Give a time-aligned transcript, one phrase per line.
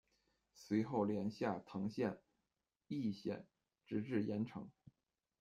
[0.55, 2.19] 随后连下滕县、
[2.87, 3.45] 峄县，
[3.85, 4.67] 直至郯城。